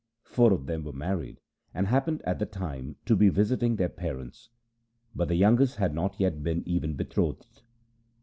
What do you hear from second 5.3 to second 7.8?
youngest had not yet been even betrothed.